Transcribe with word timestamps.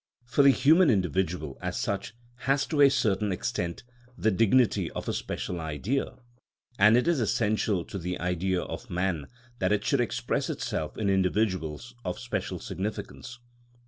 For 0.25 0.41
the 0.41 0.49
human 0.49 0.89
individual 0.89 1.59
as 1.61 1.77
such 1.79 2.15
has 2.49 2.65
to 2.65 2.81
a 2.81 2.89
certain 2.89 3.31
extent 3.31 3.83
the 4.17 4.31
dignity 4.31 4.89
of 4.89 5.07
a 5.07 5.13
special 5.13 5.59
Idea, 5.61 6.17
and 6.79 6.97
it 6.97 7.07
is 7.07 7.19
essential 7.19 7.85
to 7.85 7.99
the 7.99 8.19
Idea 8.19 8.63
of 8.63 8.89
man 8.89 9.27
that 9.59 9.71
it 9.71 9.85
should 9.85 10.01
express 10.01 10.49
itself 10.49 10.97
in 10.97 11.07
individuals 11.07 11.93
of 12.03 12.17
special 12.17 12.57
significance. 12.57 13.37